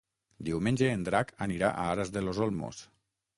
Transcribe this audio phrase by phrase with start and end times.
[0.47, 2.83] Diumenge en Drac anirà a Aras de los Olmos.